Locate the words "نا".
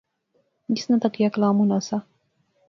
0.89-0.95